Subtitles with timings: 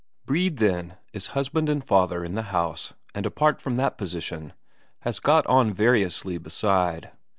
[0.25, 4.53] Brede, then, is husband and father in the house, and apart from that position,
[5.01, 7.11] has got on variously beside.